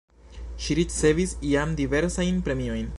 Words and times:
Ŝi 0.67 0.77
ricevis 0.79 1.37
jam 1.51 1.77
diversajn 1.83 2.43
premiojn. 2.49 2.87